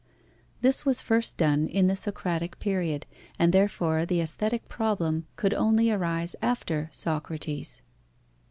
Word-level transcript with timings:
This 0.61 0.83
was 0.83 1.03
first 1.03 1.37
done 1.37 1.67
in 1.67 1.85
the 1.85 1.95
Socratic 1.95 2.57
period, 2.57 3.05
and 3.37 3.53
therefore 3.53 4.03
the 4.03 4.19
aesthetic 4.19 4.67
problem 4.67 5.27
could 5.35 5.53
only 5.53 5.91
arise 5.91 6.35
after 6.41 6.89
Socrates. 6.91 7.83